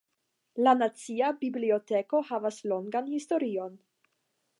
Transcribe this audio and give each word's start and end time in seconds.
La 0.67 0.71
Nacia 0.77 1.27
Biblioteko 1.43 2.21
havas 2.31 2.57
longan 2.73 3.13
historion. 3.19 3.77